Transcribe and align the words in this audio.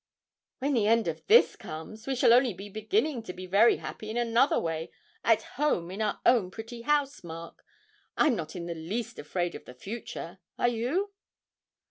'When 0.57 0.73
the 0.73 0.87
end 0.87 1.07
of 1.07 1.23
this 1.27 1.55
comes 1.55 2.07
we 2.07 2.15
shall 2.15 2.33
only 2.33 2.55
be 2.55 2.69
beginning 2.69 3.21
to 3.21 3.33
be 3.33 3.45
very 3.45 3.77
happy 3.77 4.09
in 4.09 4.17
another 4.17 4.57
way 4.59 4.89
at 5.23 5.43
home 5.61 5.91
in 5.91 6.01
our 6.01 6.19
own 6.25 6.49
pretty 6.49 6.81
house, 6.81 7.23
Mark. 7.23 7.63
I'm 8.17 8.35
not 8.35 8.55
in 8.55 8.65
the 8.65 8.73
least 8.73 9.19
afraid 9.19 9.53
of 9.53 9.65
the 9.65 9.75
future. 9.75 10.39
Are 10.57 10.69
you?' 10.69 11.13